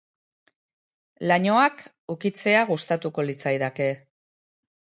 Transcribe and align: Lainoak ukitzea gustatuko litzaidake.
Lainoak 1.31 1.83
ukitzea 2.15 2.65
gustatuko 2.73 3.29
litzaidake. 3.31 3.91